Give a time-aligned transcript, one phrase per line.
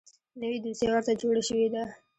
[0.41, 1.83] نوې دوسیه ورته جوړه شوې ده.